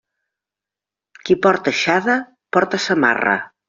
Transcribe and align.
Qui 1.23 1.39
porta 1.45 1.73
aixada 1.77 2.19
porta 2.59 2.85
samarra. 2.91 3.43